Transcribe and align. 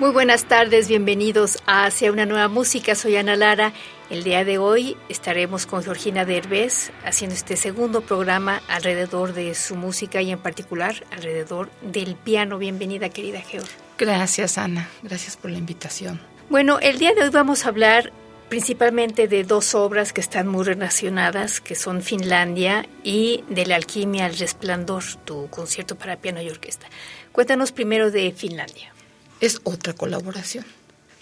Muy 0.00 0.12
buenas 0.12 0.44
tardes, 0.46 0.88
bienvenidos 0.88 1.58
a 1.66 1.84
Hacia 1.84 2.10
una 2.10 2.24
nueva 2.24 2.48
música. 2.48 2.94
Soy 2.94 3.16
Ana 3.16 3.36
Lara. 3.36 3.74
El 4.08 4.24
día 4.24 4.46
de 4.46 4.56
hoy 4.56 4.96
estaremos 5.10 5.66
con 5.66 5.84
Georgina 5.84 6.24
Derbez 6.24 6.90
haciendo 7.04 7.34
este 7.34 7.54
segundo 7.54 8.00
programa 8.00 8.62
alrededor 8.66 9.34
de 9.34 9.54
su 9.54 9.76
música 9.76 10.22
y 10.22 10.30
en 10.30 10.38
particular 10.38 11.04
alrededor 11.10 11.68
del 11.82 12.14
piano. 12.14 12.56
Bienvenida, 12.56 13.10
querida 13.10 13.42
Georg. 13.42 13.68
Gracias, 13.98 14.56
Ana. 14.56 14.88
Gracias 15.02 15.36
por 15.36 15.50
la 15.50 15.58
invitación. 15.58 16.18
Bueno, 16.48 16.78
el 16.80 16.98
día 16.98 17.12
de 17.12 17.24
hoy 17.24 17.28
vamos 17.28 17.66
a 17.66 17.68
hablar 17.68 18.10
principalmente 18.48 19.28
de 19.28 19.44
dos 19.44 19.74
obras 19.74 20.14
que 20.14 20.22
están 20.22 20.48
muy 20.48 20.64
relacionadas, 20.64 21.60
que 21.60 21.74
son 21.74 22.00
Finlandia 22.00 22.86
y 23.04 23.44
de 23.50 23.66
la 23.66 23.76
alquimia 23.76 24.24
al 24.24 24.38
resplandor, 24.38 25.04
tu 25.26 25.50
concierto 25.50 25.96
para 25.96 26.16
piano 26.16 26.40
y 26.40 26.48
orquesta. 26.48 26.86
Cuéntanos 27.32 27.70
primero 27.70 28.10
de 28.10 28.32
Finlandia 28.32 28.94
es 29.40 29.60
otra 29.64 29.94
colaboración, 29.94 30.64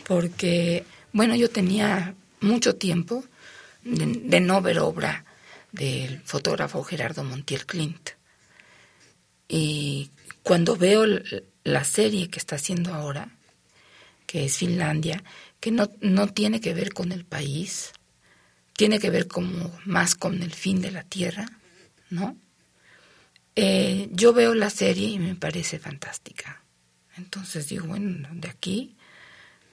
porque, 0.06 0.84
bueno, 1.12 1.34
yo 1.36 1.50
tenía 1.50 2.14
mucho 2.40 2.76
tiempo 2.76 3.24
de, 3.84 4.40
no 4.40 4.60
ver 4.60 4.80
obra 4.80 5.24
del 5.72 6.20
fotógrafo 6.22 6.82
Gerardo 6.82 7.24
Montiel 7.24 7.66
Clint. 7.66 8.10
Y 9.48 10.10
cuando 10.42 10.76
veo 10.76 11.04
la 11.64 11.84
serie 11.84 12.28
que 12.28 12.38
está 12.38 12.56
haciendo 12.56 12.92
ahora, 12.92 13.30
que 14.26 14.44
es 14.44 14.58
Finlandia, 14.58 15.22
que 15.60 15.70
no, 15.70 15.90
no 16.00 16.28
tiene 16.28 16.60
que 16.60 16.74
ver 16.74 16.92
con 16.92 17.12
el 17.12 17.24
país, 17.24 17.92
tiene 18.74 18.98
que 18.98 19.10
ver 19.10 19.26
como 19.26 19.76
más 19.84 20.14
con 20.14 20.42
el 20.42 20.52
fin 20.52 20.80
de 20.80 20.90
la 20.90 21.02
tierra, 21.02 21.50
¿no? 22.10 22.36
Eh, 23.56 24.08
yo 24.12 24.32
veo 24.32 24.54
la 24.54 24.70
serie 24.70 25.08
y 25.08 25.18
me 25.18 25.34
parece 25.34 25.80
fantástica. 25.80 26.62
Entonces 27.18 27.68
digo, 27.68 27.86
bueno, 27.86 28.28
de 28.32 28.48
aquí 28.48 28.96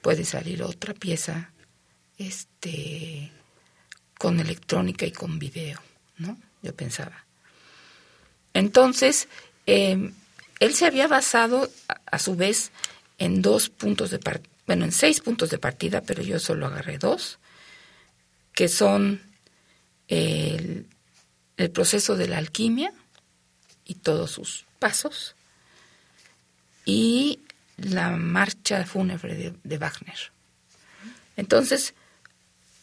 puede 0.02 0.24
salir 0.24 0.62
otra 0.62 0.92
pieza 0.94 1.52
este 2.18 3.32
con 4.18 4.40
electrónica 4.40 5.06
y 5.06 5.12
con 5.12 5.38
video, 5.38 5.80
¿no? 6.18 6.38
Yo 6.62 6.74
pensaba. 6.74 7.24
Entonces, 8.52 9.28
em, 9.66 10.12
él 10.58 10.74
se 10.74 10.86
había 10.86 11.06
basado 11.06 11.70
a, 12.06 12.18
su 12.18 12.34
vez 12.34 12.72
en 13.18 13.42
dos 13.42 13.68
puntos 13.68 14.10
de 14.10 14.18
partida, 14.18 14.50
bueno, 14.66 14.84
en 14.84 14.92
seis 14.92 15.20
puntos 15.20 15.50
de 15.50 15.58
partida, 15.58 16.00
pero 16.00 16.22
yo 16.22 16.40
solo 16.40 16.66
agarré 16.66 16.98
dos, 16.98 17.38
que 18.54 18.68
son 18.68 19.20
el 20.08 20.86
proceso 21.72 22.16
de 22.16 22.28
la 22.28 22.38
alquimia 22.38 22.92
y 23.84 23.94
todos 23.94 24.30
sus 24.30 24.64
pasos, 24.78 25.35
y 26.86 27.40
la 27.76 28.10
marcha 28.12 28.86
fúnebre 28.86 29.52
de, 29.62 29.78
Wagner. 29.78 30.32
Entonces, 31.36 31.92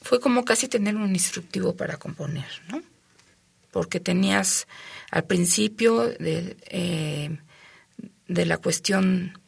fue 0.04 0.20
como 0.20 0.46
casi 0.46 0.68
tener 0.68 0.96
un 0.96 1.10
instructivo 1.10 1.76
para 1.76 1.98
componer, 1.98 2.46
¿no? 2.70 2.84
Porque 3.72 4.00
tenías 4.00 4.68
al 5.10 5.24
principio 5.24 6.10
de, 6.10 6.58
eh, 6.70 7.36
de 8.28 8.46
la 8.46 8.58
cuestión 8.58 9.40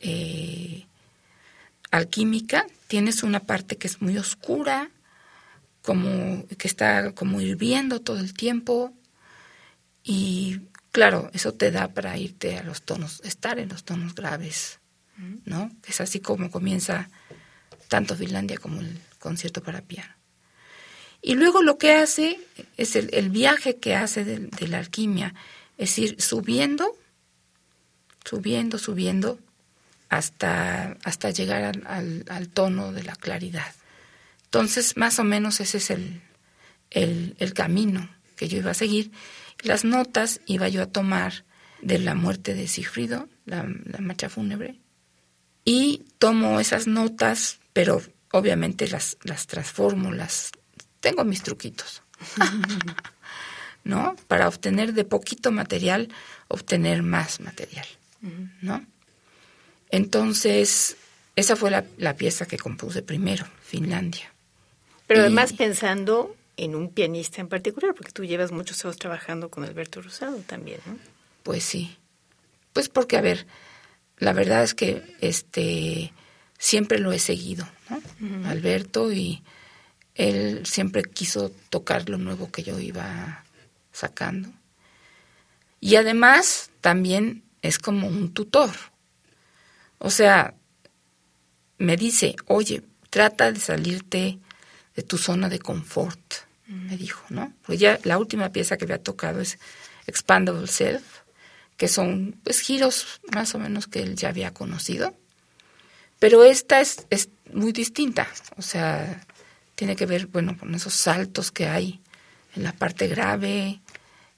eh, 0.00 0.86
alquímica, 1.90 2.66
tienes 2.86 3.22
una 3.22 3.40
parte 3.40 3.76
que 3.76 3.88
es 3.88 4.00
muy 4.00 4.16
oscura, 4.16 4.90
como 5.82 6.46
que 6.46 6.68
está 6.68 7.12
como 7.12 7.40
hirviendo 7.40 8.00
todo 8.00 8.18
el 8.18 8.34
tiempo 8.34 8.92
y 10.04 10.60
Claro, 10.92 11.30
eso 11.32 11.52
te 11.52 11.70
da 11.70 11.88
para 11.88 12.16
irte 12.16 12.56
a 12.56 12.62
los 12.62 12.82
tonos, 12.82 13.20
estar 13.24 13.58
en 13.58 13.68
los 13.68 13.84
tonos 13.84 14.14
graves, 14.14 14.80
¿no? 15.44 15.70
Es 15.86 16.00
así 16.00 16.20
como 16.20 16.50
comienza 16.50 17.10
tanto 17.88 18.16
Finlandia 18.16 18.58
como 18.58 18.80
el 18.80 18.98
concierto 19.18 19.62
para 19.62 19.82
piano. 19.82 20.14
Y 21.20 21.34
luego 21.34 21.62
lo 21.62 21.78
que 21.78 21.92
hace 21.92 22.38
es 22.76 22.94
el, 22.96 23.30
viaje 23.30 23.76
que 23.76 23.94
hace 23.94 24.24
de, 24.24 24.68
la 24.68 24.78
alquimia, 24.78 25.34
es 25.76 25.98
ir 25.98 26.20
subiendo, 26.20 26.96
subiendo, 28.24 28.78
subiendo, 28.78 29.38
hasta, 30.08 30.96
hasta 31.04 31.30
llegar 31.30 31.64
al, 31.84 32.24
al, 32.28 32.48
tono 32.48 32.92
de 32.92 33.02
la 33.02 33.16
claridad. 33.16 33.74
Entonces, 34.44 34.96
más 34.96 35.18
o 35.18 35.24
menos 35.24 35.60
ese 35.60 35.78
es 35.78 35.90
el, 35.90 36.22
el, 36.90 37.36
el 37.38 37.52
camino 37.52 38.08
que 38.36 38.48
yo 38.48 38.58
iba 38.58 38.70
a 38.70 38.74
seguir. 38.74 39.10
Las 39.62 39.84
notas 39.84 40.40
iba 40.46 40.68
yo 40.68 40.82
a 40.82 40.86
tomar 40.86 41.44
de 41.82 41.98
la 41.98 42.14
muerte 42.14 42.54
de 42.54 42.68
Sigfrido, 42.68 43.28
la, 43.44 43.64
marcha 43.98 44.28
fúnebre, 44.28 44.78
y 45.64 46.04
tomo 46.18 46.60
esas 46.60 46.86
notas, 46.86 47.60
pero 47.72 48.02
obviamente 48.32 48.88
las, 48.88 49.16
las 49.22 49.46
transformo, 49.46 50.12
las 50.12 50.52
tengo 51.00 51.24
mis 51.24 51.42
truquitos. 51.42 52.02
¿No? 53.84 54.16
Para 54.26 54.48
obtener 54.48 54.92
de 54.92 55.04
poquito 55.04 55.50
material, 55.50 56.08
obtener 56.48 57.02
más 57.02 57.40
material. 57.40 57.86
¿No? 58.60 58.84
Entonces, 59.90 60.96
esa 61.36 61.56
fue 61.56 61.70
la, 61.70 61.84
la 61.96 62.14
pieza 62.16 62.46
que 62.46 62.58
compuse 62.58 63.02
primero, 63.02 63.46
Finlandia. 63.62 64.32
Pero 65.06 65.20
además 65.20 65.54
pensando 65.54 66.36
en 66.58 66.74
un 66.74 66.92
pianista 66.92 67.40
en 67.40 67.48
particular, 67.48 67.94
porque 67.94 68.12
tú 68.12 68.24
llevas 68.24 68.50
muchos 68.50 68.84
años 68.84 68.98
trabajando 68.98 69.48
con 69.48 69.64
Alberto 69.64 70.02
Rosado 70.02 70.38
también, 70.38 70.80
¿no? 70.84 70.98
Pues 71.44 71.62
sí. 71.62 71.96
Pues 72.72 72.88
porque, 72.88 73.16
a 73.16 73.20
ver, 73.20 73.46
la 74.18 74.32
verdad 74.32 74.64
es 74.64 74.74
que 74.74 75.16
este 75.20 76.12
siempre 76.58 76.98
lo 76.98 77.12
he 77.12 77.20
seguido, 77.20 77.66
¿no? 77.88 78.48
Alberto 78.48 79.12
y 79.12 79.42
él 80.16 80.66
siempre 80.66 81.04
quiso 81.04 81.52
tocar 81.70 82.10
lo 82.10 82.18
nuevo 82.18 82.50
que 82.50 82.64
yo 82.64 82.78
iba 82.80 83.44
sacando. 83.92 84.50
Y 85.80 85.94
además 85.94 86.70
también 86.80 87.44
es 87.62 87.78
como 87.78 88.08
un 88.08 88.34
tutor. 88.34 88.70
O 89.98 90.10
sea, 90.10 90.54
me 91.78 91.96
dice, 91.96 92.34
oye, 92.46 92.82
trata 93.10 93.52
de 93.52 93.60
salirte 93.60 94.40
de 94.96 95.02
tu 95.04 95.18
zona 95.18 95.48
de 95.48 95.60
confort 95.60 96.47
me 96.68 96.96
dijo, 96.96 97.24
¿no? 97.30 97.52
Pues 97.62 97.80
ya 97.80 97.98
la 98.04 98.18
última 98.18 98.50
pieza 98.50 98.76
que 98.76 98.84
había 98.84 99.02
tocado 99.02 99.40
es 99.40 99.58
Expandable 100.06 100.66
Self, 100.66 101.02
que 101.76 101.88
son 101.88 102.38
pues 102.44 102.60
giros 102.60 103.20
más 103.32 103.54
o 103.54 103.58
menos 103.58 103.86
que 103.86 104.02
él 104.02 104.16
ya 104.16 104.28
había 104.28 104.52
conocido. 104.52 105.14
Pero 106.18 106.44
esta 106.44 106.80
es, 106.80 107.06
es 107.10 107.28
muy 107.52 107.72
distinta, 107.72 108.28
o 108.56 108.62
sea, 108.62 109.24
tiene 109.74 109.94
que 109.94 110.06
ver, 110.06 110.26
bueno, 110.26 110.58
con 110.58 110.74
esos 110.74 110.94
saltos 110.94 111.52
que 111.52 111.68
hay 111.68 112.00
en 112.56 112.64
la 112.64 112.72
parte 112.72 113.06
grave, 113.06 113.80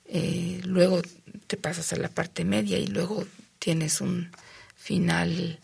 eh, 0.05 0.61
luego 0.65 1.01
te 1.47 1.57
pasas 1.57 1.93
a 1.93 1.97
la 1.97 2.09
parte 2.09 2.45
media 2.45 2.79
y 2.79 2.87
luego 2.87 3.25
tienes 3.59 4.01
un 4.01 4.31
final 4.77 5.59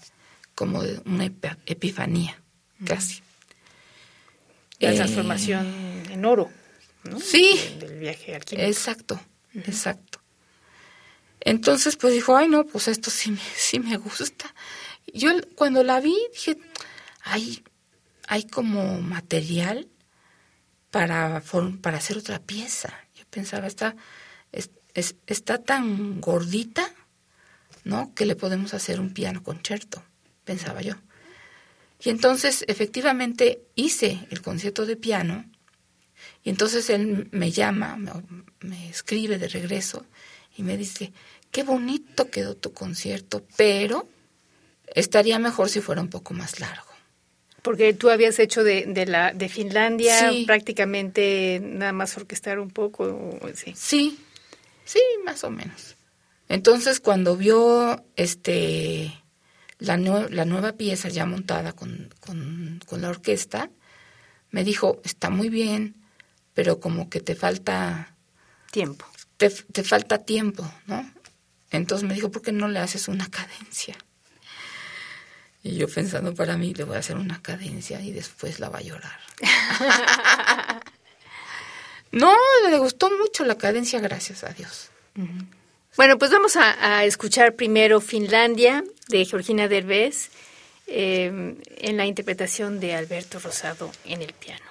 como 0.55 0.83
de 0.83 1.01
una 1.05 1.27
epifanía, 1.67 2.41
casi. 2.87 3.23
La 4.81 4.93
eh, 4.93 4.96
transformación 4.96 6.02
en 6.11 6.25
oro, 6.25 6.50
¿no? 7.05 7.19
Sí. 7.20 7.58
Del, 7.81 7.99
viaje 7.99 8.38
Exacto, 8.52 9.20
exacto. 9.55 10.20
Entonces, 11.40 11.96
pues 11.96 12.12
dijo, 12.12 12.37
ay, 12.37 12.49
no, 12.49 12.64
pues 12.67 12.88
esto 12.88 13.11
sí, 13.11 13.31
me- 13.31 13.40
sí 13.56 13.78
me 13.78 13.96
gusta. 13.96 14.52
Yo 15.12 15.31
cuando 15.55 15.82
la 15.82 16.00
vi 16.00 16.17
dije, 16.32 16.58
hay, 17.23 17.62
hay 18.26 18.44
como 18.44 19.00
material 19.00 19.88
para, 20.90 21.43
para 21.81 21.99
hacer 21.99 22.19
otra 22.19 22.38
pieza. 22.40 22.93
Yo 23.14 23.25
pensaba, 23.31 23.67
está, 23.67 23.96
es- 24.52 24.70
es- 24.94 25.17
está 25.26 25.62
tan 25.62 26.20
gordita, 26.20 26.90
¿no? 27.84 28.12
Que 28.14 28.26
le 28.26 28.34
podemos 28.37 28.75
hacer 28.75 28.99
un 29.00 29.12
piano 29.14 29.43
concierto, 29.43 30.02
pensaba 30.44 30.82
yo. 30.82 30.94
Y 32.06 32.11
entonces, 32.11 32.64
efectivamente, 32.69 33.62
hice 33.75 34.20
el 34.31 34.41
concierto 34.41 34.87
de 34.87 34.94
piano. 34.94 35.44
Y 36.44 36.50
entonces 36.50 36.88
él 36.88 37.29
me 37.32 37.50
llama, 37.50 37.97
me, 37.97 38.12
me 38.61 38.88
escribe 38.88 39.38
de 39.38 39.49
regreso 39.49 40.06
y 40.56 40.62
me 40.62 40.76
dice, 40.76 41.12
qué 41.50 41.64
bonito 41.64 42.31
quedó 42.31 42.55
tu 42.55 42.73
concierto, 42.73 43.44
pero 43.56 44.08
estaría 44.94 45.41
mejor 45.41 45.69
si 45.69 45.81
fuera 45.81 46.00
un 46.00 46.08
poco 46.08 46.32
más 46.32 46.61
largo. 46.61 46.87
Porque 47.62 47.93
tú 47.93 48.08
habías 48.08 48.38
hecho 48.38 48.62
de, 48.62 48.87
de 48.87 49.06
la 49.06 49.32
de 49.32 49.49
Finlandia 49.49 50.31
Sí. 50.31 50.44
prácticamente 50.47 51.58
nada 51.61 51.93
más 51.93 52.17
orquestar 52.17 52.61
un 52.61 52.70
poco, 52.70 53.37
sí. 53.56 53.73
Sí, 53.75 54.17
sí, 54.85 55.00
más 55.25 55.43
o 55.43 55.50
menos. 55.50 55.97
Entonces, 56.49 57.00
cuando 57.00 57.37
vio 57.37 58.05
este 58.14 59.12
la, 59.78 59.96
la 59.96 60.44
nueva 60.44 60.73
pieza 60.73 61.08
ya 61.08 61.26
montada 61.26 61.73
con, 61.73 62.14
con, 62.20 62.81
con 62.87 63.02
la 63.02 63.11
orquesta, 63.11 63.70
me 64.50 64.64
dijo, 64.64 65.00
está 65.05 65.31
muy 65.31 65.49
bien, 65.49 65.96
pero 66.55 66.81
como 66.81 67.11
que 67.11 67.20
te 67.20 67.34
falta, 67.34 68.14
Tiempo. 68.70 69.06
te, 69.37 69.50
te 69.50 69.82
falta 69.84 70.25
tiempo, 70.25 70.70
¿no? 70.87 71.11
Entonces 71.70 72.08
me 72.08 72.14
dijo, 72.14 72.31
¿por 72.31 72.43
qué 72.43 72.52
no 72.52 72.69
le 72.69 72.78
haces 72.78 73.08
una 73.08 73.28
cadencia? 73.28 73.96
Y 75.62 75.75
yo 75.76 75.88
pensando 75.88 76.32
para 76.34 76.56
mí, 76.56 76.72
le 76.75 76.84
voy 76.84 76.96
a 76.96 77.00
hacer 77.00 77.17
una 77.17 77.43
cadencia 77.43 78.00
y 78.00 78.12
después 78.12 78.61
la 78.61 78.69
va 78.69 78.79
a 78.79 78.82
llorar. 78.82 79.19
no, 82.12 82.32
le 82.70 82.79
gustó 82.79 83.11
mucho 83.11 83.44
la 83.44 83.58
cadencia, 83.58 84.00
gracias 84.00 84.44
a 84.44 84.50
Dios. 84.50 84.90
Bueno, 85.96 86.19
pues 86.19 86.31
vamos 86.31 86.56
a, 86.56 87.04
escuchar 87.04 87.54
primero 87.54 88.02
Finlandia 88.02 88.84
de 89.08 89.25
Georgina 89.25 89.66
Derbez 89.66 90.31
eh, 90.87 91.56
en 91.78 91.96
la 91.96 92.04
interpretación 92.04 92.81
de 92.81 92.94
Alberto 92.94 93.38
Rosado 93.38 93.90
en 94.04 94.20
el 94.20 94.34
piano. 94.34 94.66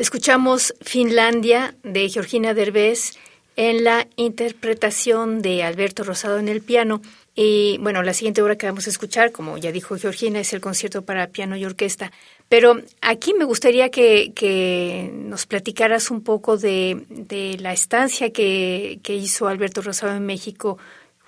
Escuchamos 0.00 0.74
Finlandia 0.80 1.74
de 1.82 2.08
Georgina 2.08 2.54
Derbez 2.54 3.18
en 3.56 3.84
la 3.84 4.08
interpretación 4.16 5.42
de 5.42 5.62
Alberto 5.62 6.04
Rosado 6.04 6.38
en 6.38 6.48
el 6.48 6.62
piano. 6.62 7.02
Y 7.34 7.76
bueno, 7.82 8.02
la 8.02 8.14
siguiente 8.14 8.40
obra 8.40 8.56
que 8.56 8.64
vamos 8.64 8.86
a 8.86 8.90
escuchar, 8.90 9.30
como 9.30 9.58
ya 9.58 9.72
dijo 9.72 9.98
Georgina, 9.98 10.40
es 10.40 10.54
el 10.54 10.62
concierto 10.62 11.02
para 11.02 11.26
piano 11.26 11.54
y 11.54 11.66
orquesta. 11.66 12.12
Pero 12.48 12.80
aquí 13.02 13.34
me 13.34 13.44
gustaría 13.44 13.90
que, 13.90 15.10
nos 15.12 15.44
platicaras 15.44 16.10
un 16.10 16.22
poco 16.22 16.56
de, 16.56 17.58
la 17.60 17.74
estancia 17.74 18.30
que, 18.32 18.98
hizo 19.06 19.48
Alberto 19.48 19.82
Rosado 19.82 20.16
en 20.16 20.24
México 20.24 20.78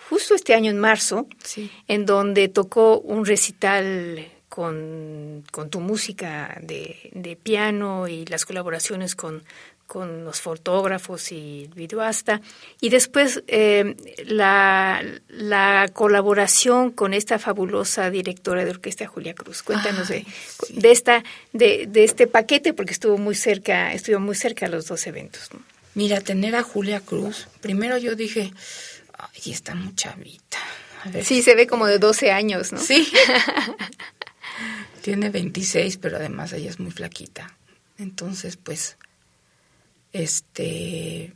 justo 0.09 0.35
este 0.35 0.55
año 0.55 0.71
en 0.71 0.81
marzo, 0.81 1.27
en 1.89 2.07
donde 2.07 2.49
tocó 2.49 3.01
un 3.01 3.27
recital 3.27 4.33
con, 4.53 5.45
tu 5.71 5.81
música 5.81 6.59
de, 6.61 7.39
piano 7.43 8.07
y 8.07 8.27
las 8.27 8.45
colaboraciones 8.45 9.15
con, 9.15 9.43
los 9.95 10.41
fotógrafos 10.41 11.33
y 11.33 11.65
el 11.65 11.75
videoasta. 11.75 12.41
Y 12.81 12.91
después 12.91 13.43
eh, 13.47 13.95
la, 14.27 15.03
colaboración 15.95 16.91
con 16.91 17.15
esta 17.15 17.39
fabulosa 17.39 18.11
directora 18.11 18.65
de 18.65 18.71
orquesta, 18.71 19.07
Julia 19.07 19.35
Cruz. 19.35 19.63
Cuéntanos 19.63 20.09
de, 20.09 20.25
esta, 20.83 21.25
de, 21.55 21.89
este 21.95 22.27
paquete, 22.27 22.75
porque 22.75 22.93
estuvo 22.93 23.17
muy 23.17 23.35
cerca, 23.35 23.95
estuvo 23.95 24.21
muy 24.21 24.35
cerca 24.35 24.69
los 24.69 24.87
dos 24.87 25.07
eventos. 25.07 25.49
Mira, 25.95 26.21
tener 26.21 26.57
a 26.57 26.63
Julia 26.63 27.01
Cruz, 27.01 27.49
primero 27.63 27.97
yo 27.97 28.17
dije, 28.17 28.53
ay, 29.19 29.53
está 29.53 29.75
muy 29.75 29.95
chavita. 29.95 30.59
Sí, 31.23 31.43
se 31.43 31.55
ve 31.55 31.67
como 31.67 31.87
de 31.87 31.99
12 31.99 32.31
años, 32.33 32.73
¿no? 32.73 32.79
Sí. 32.79 33.11
Tiene 35.03 35.31
26, 35.31 35.99
pero 35.99 36.17
además 36.17 36.53
ella 36.53 36.71
es 36.71 36.79
muy 36.79 36.91
flaquita. 36.91 37.57
Entonces, 37.99 38.57
pues, 38.57 38.97
este, 40.13 41.35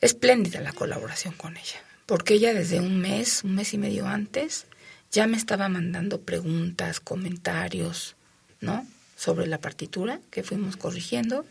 espléndida 0.00 0.60
la 0.60 0.72
colaboración 0.72 1.34
con 1.34 1.56
ella, 1.56 1.82
porque 2.06 2.34
ella 2.34 2.54
desde 2.54 2.80
un 2.80 2.98
mes, 3.00 3.44
un 3.44 3.54
mes 3.54 3.74
y 3.74 3.78
medio 3.78 4.06
antes, 4.06 4.66
ya 5.10 5.26
me 5.26 5.36
estaba 5.36 5.68
mandando 5.68 6.20
preguntas, 6.22 7.00
comentarios, 7.00 8.16
¿no? 8.60 8.86
Sobre 9.16 9.46
la 9.46 9.60
partitura 9.60 10.20
que 10.30 10.42
fuimos 10.42 10.76
corrigiendo. 10.76 11.44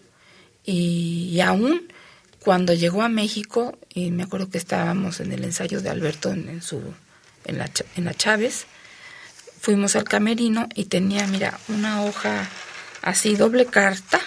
Y, 0.63 1.39
aún 1.41 1.87
cuando 2.39 2.73
llegó 2.73 3.01
a 3.01 3.09
México, 3.09 3.77
y 3.93 4.11
me 4.11 4.23
acuerdo 4.23 4.49
que 4.49 4.57
estábamos 4.57 5.19
en 5.19 5.31
el 5.31 5.43
ensayo 5.43 5.81
de 5.81 5.89
Alberto 5.89 6.31
en, 6.31 6.61
su, 6.61 6.79
en, 7.45 7.57
la, 7.57 7.69
en 7.95 8.05
la 8.05 8.13
Chávez, 8.13 8.67
fuimos 9.65 9.95
al 9.95 10.03
camerino 10.03 10.69
y 10.75 10.85
tenía, 10.85 11.25
mira, 11.25 11.59
una 11.69 12.03
hoja 12.03 12.47
así, 13.01 13.35
doble 13.35 13.65
carta, 13.65 14.21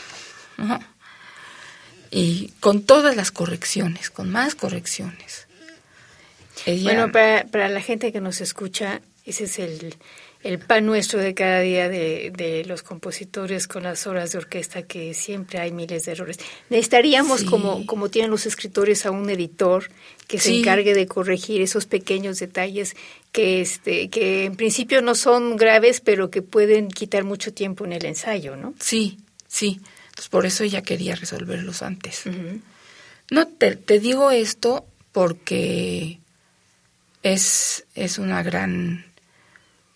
Y 2.10 2.48
con 2.58 2.82
todas 2.82 3.14
las 3.14 3.30
correcciones, 3.30 4.10
con 4.10 4.30
más 4.30 4.56
correcciones. 4.56 5.46
bueno, 6.82 7.12
para, 7.12 7.44
para 7.44 7.68
la 7.68 7.80
gente 7.80 8.10
que 8.10 8.20
nos 8.20 8.40
escucha, 8.40 9.00
ese 9.24 9.44
es 9.44 9.60
el, 9.60 9.94
el 10.42 10.60
pan 10.60 10.86
nuestro 10.86 11.18
de 11.18 11.34
cada 11.34 11.60
día 11.60 11.88
de, 11.88 12.32
de, 12.36 12.64
los 12.64 12.82
compositores 12.82 13.66
con 13.66 13.82
las 13.82 14.06
horas 14.06 14.32
de 14.32 14.38
orquesta, 14.38 14.82
que 14.82 15.12
siempre 15.12 15.58
hay 15.58 15.72
miles 15.72 16.04
de 16.04 16.12
errores. 16.12 16.38
Necesitaríamos, 16.70 17.42
como, 17.42 17.84
como 17.86 18.08
tienen 18.08 18.30
los 18.30 18.46
escritores, 18.46 19.04
a 19.04 19.10
un 19.10 19.28
editor 19.30 19.90
que 20.28 20.38
se 20.38 20.56
encargue 20.56 20.94
de 20.94 21.06
corregir 21.06 21.60
esos 21.60 21.86
pequeños 21.86 22.38
detalles 22.38 22.94
que, 23.32 23.60
este, 23.60 24.08
que 24.10 24.44
en 24.44 24.56
principio 24.56 25.02
no 25.02 25.14
son 25.14 25.56
graves, 25.56 26.00
pero 26.00 26.30
que 26.30 26.42
pueden 26.42 26.88
quitar 26.88 27.24
mucho 27.24 27.52
tiempo 27.52 27.84
en 27.84 27.94
el 27.94 28.04
ensayo, 28.04 28.56
¿no? 28.56 28.74
Sí, 28.78 29.18
sí. 29.48 29.80
Entonces, 30.10 30.28
por 30.28 30.46
eso 30.46 30.62
ella 30.62 30.82
quería 30.82 31.16
resolverlos 31.16 31.82
antes. 31.82 32.22
No, 33.30 33.46
te, 33.48 33.74
te 33.74 33.98
digo 33.98 34.30
esto 34.30 34.86
porque 35.12 36.20
es, 37.22 37.84
es 37.94 38.18
una 38.18 38.42
gran 38.42 39.07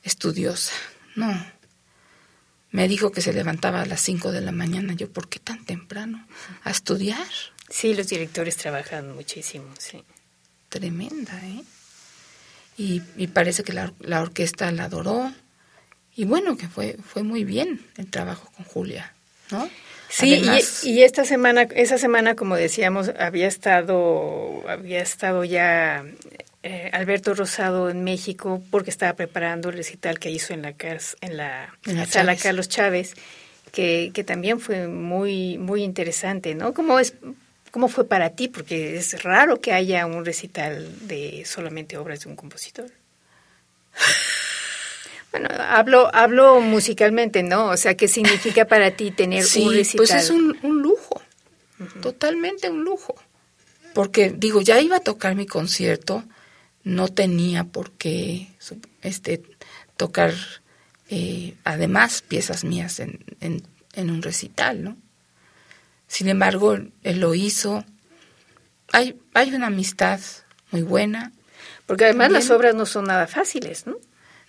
estudiosa. 0.03 0.73
No. 1.15 1.47
Me 2.71 2.89
dijo 2.89 3.13
que 3.13 3.21
se 3.21 3.33
levantaba 3.33 3.83
a 3.83 3.87
las 3.87 4.01
5 4.01 4.33
de 4.33 4.41
la 4.41 4.53
mañana. 4.53 4.95
Yo, 4.95 5.13
¿por 5.13 5.29
qué 5.29 5.39
tan 5.39 5.65
temprano? 5.65 6.27
¿A 6.65 6.71
estudiar? 6.71 7.27
Sí, 7.69 7.95
los 7.95 8.09
directores 8.09 8.57
trabajan 8.57 9.15
muchísimo, 9.15 9.67
sí. 9.79 10.03
Tremenda, 10.69 11.39
¿eh? 11.45 11.63
Y, 12.79 13.01
parece 13.29 13.63
que 13.63 13.73
la, 13.73 13.93
la, 14.01 14.23
orquesta 14.23 14.71
la 14.73 14.85
adoró. 14.85 15.33
Y 16.17 16.25
bueno, 16.25 16.57
que 16.57 16.69
fue, 16.69 16.97
fue 17.07 17.23
muy 17.23 17.45
bien 17.45 17.85
el 17.97 18.09
trabajo 18.09 18.51
con 18.57 18.65
Julia, 18.65 19.13
¿no? 19.51 19.69
Sí, 20.09 20.43
y, 20.85 20.89
y, 20.91 21.03
esta 21.03 21.25
semana, 21.25 21.63
esa 21.63 21.97
semana, 21.97 22.35
como 22.35 22.57
decíamos, 22.57 23.11
había 23.19 23.47
estado, 23.49 24.63
había 24.69 25.01
estado 25.01 25.45
ya 25.45 26.05
eh, 26.63 26.91
Alberto 26.93 27.35
Rosado 27.35 27.91
en 27.91 28.05
México 28.05 28.63
porque 28.71 28.91
estaba 28.91 29.15
preparando 29.15 29.71
el 29.71 29.77
recital 29.77 30.19
que 30.19 30.31
hizo 30.31 30.55
en 30.55 30.63
la, 30.63 30.75
en 31.21 31.37
la, 31.37 32.07
sala 32.07 32.37
Carlos 32.37 32.69
Chávez, 32.69 33.15
que, 33.73 34.11
que, 34.15 34.23
también 34.23 34.61
fue 34.61 34.87
muy, 34.87 35.59
muy 35.59 35.83
interesante, 35.83 36.55
¿no? 36.55 36.73
¿Cómo, 36.73 37.01
es, 37.01 37.15
¿Cómo 37.73 37.89
fue 37.89 38.07
para 38.07 38.31
ti? 38.31 38.49
Porque 38.49 38.97
es 38.97 39.23
raro 39.23 39.61
que 39.61 39.73
haya 39.73 40.07
un 40.07 40.25
recital 40.25 41.09
de 41.09 41.45
solamente 41.47 41.97
obras 41.97 42.21
de 42.21 42.31
un 42.31 42.37
compositor. 42.37 42.87
Bueno, 45.33 45.49
hablo, 45.59 46.15
hablo 46.15 46.61
musicalmente, 46.61 47.43
¿no? 47.43 47.69
O 47.69 47.77
sea, 47.79 47.97
¿qué 47.97 48.07
significa 48.07 48.67
para 48.67 48.91
ti 48.91 49.11
tener 49.11 49.43
un 49.57 49.75
recital? 49.75 49.97
Pues 49.97 50.11
es 50.11 50.29
un, 50.29 50.59
lujo, 50.63 51.23
totalmente 52.03 52.69
un 52.69 52.85
lujo. 52.85 53.15
Porque 53.95 54.29
digo, 54.29 54.61
ya 54.61 54.79
iba 54.79 54.97
a 54.97 55.01
tocar 55.01 55.35
mi 55.35 55.47
concierto, 55.47 56.23
no 56.85 57.09
tenía 57.09 57.65
por 57.65 57.93
qué 57.93 58.49
este, 59.03 59.43
tocar 59.97 60.35
eh, 61.09 61.55
además 61.65 62.23
piezas 62.23 62.65
mías 62.65 63.01
en, 63.01 63.25
en, 63.41 64.11
un 64.11 64.23
recital, 64.23 64.83
¿no? 64.83 64.97
Sin 66.09 66.29
embargo, 66.29 66.79
él 67.03 67.21
lo 67.21 67.35
hizo. 67.35 67.85
Hay, 68.93 69.21
hay 69.35 69.55
una 69.55 69.69
amistad 69.69 70.21
muy 70.71 70.83
buena. 70.83 71.33
Porque 71.87 72.05
además 72.05 72.33
las 72.33 72.51
obras 72.51 72.75
no 72.75 72.87
son 72.87 73.07
nada 73.07 73.27
fáciles, 73.27 73.87
¿no? 73.87 73.97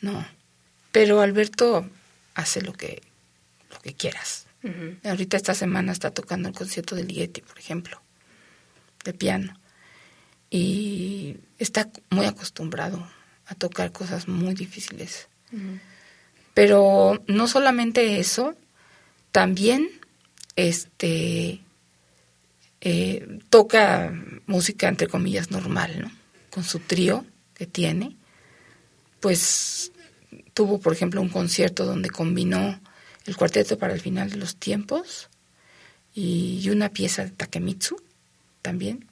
No, 0.01 0.25
pero 0.91 1.21
Alberto 1.21 1.89
hace 2.35 2.61
lo 2.61 2.73
que, 2.73 3.01
lo 3.71 3.79
que 3.79 3.93
quieras. 3.93 4.45
Ahorita 5.03 5.35
esta 5.35 5.53
semana 5.53 5.91
está 5.91 6.11
tocando 6.11 6.47
el 6.47 6.55
concierto 6.55 6.95
de 6.95 7.03
Ligeti, 7.03 7.41
por 7.41 7.59
ejemplo, 7.59 8.01
de 9.03 9.13
piano 9.13 9.59
y 10.53 11.37
está 11.57 11.89
muy 12.11 12.27
acostumbrado 12.27 13.03
a 13.47 13.55
tocar 13.55 13.91
cosas 13.91 14.27
muy 14.27 14.53
difíciles. 14.53 15.27
Pero 16.53 17.23
no 17.25 17.47
solamente 17.47 18.19
eso, 18.19 18.55
también 19.31 19.89
este 20.55 21.59
eh, 22.81 23.39
toca 23.49 24.13
música 24.45 24.87
entre 24.87 25.07
comillas 25.07 25.49
normal, 25.49 26.01
¿no? 26.03 26.11
Con 26.51 26.63
su 26.63 26.77
trío 26.77 27.25
que 27.55 27.65
tiene, 27.65 28.15
pues 29.21 29.91
tuvo, 30.53 30.79
por 30.79 30.93
ejemplo, 30.93 31.19
un 31.19 31.29
concierto 31.29 31.83
donde 31.83 32.11
combinó 32.11 32.79
el 33.25 33.35
cuarteto 33.35 33.79
para 33.79 33.95
el 33.95 34.01
final 34.01 34.29
de 34.29 34.37
los 34.37 34.55
tiempos 34.55 35.29
y 36.13 36.69
una 36.69 36.89
pieza 36.89 37.23
de 37.23 37.31
Takemitsu 37.31 37.99
también 38.61 39.07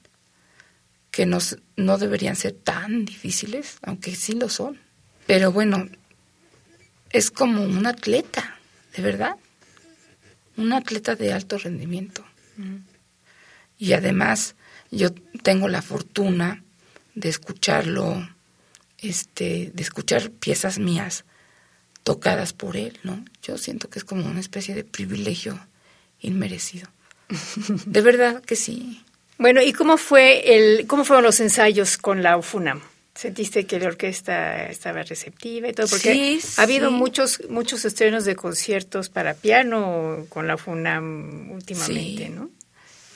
que 1.12 1.26
no, 1.26 1.38
no 1.76 1.98
deberían 1.98 2.34
ser 2.34 2.54
tan 2.54 3.04
difíciles, 3.04 3.76
aunque 3.82 4.16
sí 4.16 4.32
lo 4.32 4.48
son. 4.48 4.80
Pero 5.26 5.52
bueno, 5.52 5.88
es 7.10 7.30
como 7.30 7.62
un 7.62 7.86
atleta, 7.86 8.58
de 8.96 9.02
verdad. 9.02 9.36
Un 10.56 10.72
atleta 10.72 11.14
de 11.14 11.32
alto 11.32 11.58
rendimiento. 11.58 12.24
Y 13.78 13.92
además 13.92 14.56
yo 14.90 15.12
tengo 15.42 15.68
la 15.68 15.82
fortuna 15.82 16.64
de 17.14 17.28
escucharlo, 17.28 18.28
este, 18.98 19.70
de 19.74 19.82
escuchar 19.82 20.30
piezas 20.30 20.78
mías 20.78 21.24
tocadas 22.04 22.54
por 22.54 22.76
él, 22.76 22.98
¿no? 23.02 23.22
Yo 23.42 23.58
siento 23.58 23.90
que 23.90 23.98
es 23.98 24.04
como 24.04 24.26
una 24.26 24.40
especie 24.40 24.74
de 24.74 24.84
privilegio 24.84 25.60
inmerecido. 26.20 26.88
De 27.86 28.00
verdad 28.00 28.42
que 28.42 28.56
sí. 28.56 29.02
Bueno, 29.38 29.62
¿y 29.62 29.72
cómo 29.72 29.96
fue 29.96 30.54
el 30.54 30.86
cómo 30.86 31.04
fueron 31.04 31.24
los 31.24 31.40
ensayos 31.40 31.98
con 31.98 32.22
la 32.22 32.36
UFUNAM? 32.36 32.80
¿Sentiste 33.14 33.66
que 33.66 33.78
la 33.78 33.88
orquesta 33.88 34.66
estaba 34.66 35.02
receptiva 35.02 35.68
y 35.68 35.72
todo? 35.72 35.86
Porque 35.86 36.40
ha 36.56 36.62
habido 36.62 36.90
muchos 36.90 37.42
muchos 37.50 37.84
estrenos 37.84 38.24
de 38.24 38.36
conciertos 38.36 39.08
para 39.10 39.34
piano 39.34 40.26
con 40.28 40.46
la 40.46 40.54
UFUNAM 40.54 41.50
últimamente, 41.50 42.30
¿no? 42.30 42.50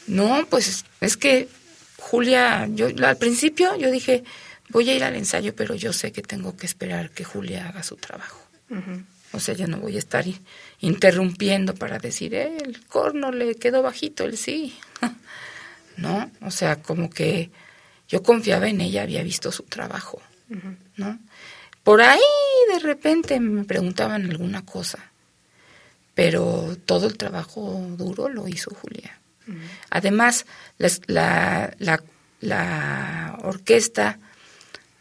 No, 0.07 0.47
pues 0.49 0.85
es 1.01 1.17
que 1.17 1.49
Julia, 1.99 2.69
yo 2.73 2.89
al 3.05 3.17
principio 3.17 3.77
yo 3.77 3.91
dije, 3.91 4.23
voy 4.69 4.91
a 4.91 4.95
ir 4.95 5.05
al 5.05 5.17
ensayo, 5.17 5.55
pero 5.55 5.75
yo 5.75 5.93
sé 5.93 6.13
que 6.13 6.23
tengo 6.23 6.57
que 6.57 6.67
esperar 6.67 7.11
que 7.11 7.25
Julia 7.25 7.69
haga 7.69 7.83
su 7.83 7.97
trabajo. 7.97 8.41
O 9.33 9.41
sea, 9.41 9.55
yo 9.55 9.67
no 9.67 9.79
voy 9.79 9.97
a 9.97 9.99
estar 9.99 10.25
interrumpiendo 10.81 11.75
para 11.75 11.99
decir, 11.99 12.35
eh, 12.35 12.59
el 12.65 12.85
corno 12.87 13.33
le 13.33 13.55
quedó 13.57 13.83
bajito, 13.83 14.25
el 14.25 14.37
sí. 14.37 14.77
¿no? 15.97 16.31
O 16.43 16.51
sea, 16.51 16.83
como 16.83 17.11
que 17.11 17.51
yo 18.09 18.23
confiaba 18.23 18.69
en 18.69 18.81
ella, 18.81 19.03
había 19.03 19.23
visto 19.23 19.51
su 19.53 19.65
trabajo, 19.65 20.21
¿no? 20.97 21.19
Por 21.83 22.03
ahí 22.03 22.21
de 22.73 22.79
repente 22.81 23.39
me 23.41 23.65
preguntaban 23.65 24.25
alguna 24.29 24.65
cosa, 24.65 25.11
pero 26.15 26.77
todo 26.85 27.07
el 27.07 27.17
trabajo 27.17 27.87
duro 27.97 28.29
lo 28.29 28.49
hizo 28.49 28.75
Julia. 28.75 29.19
Además, 29.91 30.47
la, 30.79 31.73
la, 31.79 32.03
la, 32.41 33.39
orquesta 33.43 34.19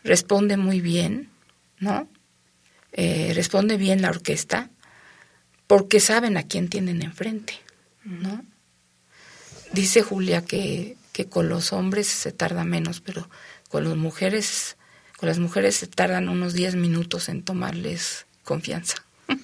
responde 0.04 0.56
muy 0.58 0.82
bien, 0.82 1.30
¿no? 1.80 2.08
Eh, 2.92 3.32
responde 3.34 3.78
bien 3.78 4.04
la 4.04 4.10
orquesta 4.10 4.70
porque 5.66 6.00
saben 6.00 6.38
a 6.38 6.44
quién 6.44 6.70
tienen 6.70 7.02
enfrente, 7.02 7.56
¿no? 8.04 8.46
Dice 9.72 10.02
Julia 10.02 10.44
que, 10.44 10.98
que 11.12 11.28
con 11.28 11.50
los 11.50 11.74
hombres 11.74 12.08
se 12.08 12.32
tarda 12.32 12.64
menos, 12.64 13.02
pero 13.02 13.30
con 13.70 13.84
las 13.84 13.96
mujeres, 13.96 14.78
con 15.18 15.28
las 15.28 15.40
mujeres 15.40 15.76
se 15.76 15.88
tardan 15.88 16.30
unos 16.30 16.54
10 16.54 16.76
minutos 16.76 17.30
en 17.30 17.44
tomarles 17.44 18.26
confianza. 18.44 18.96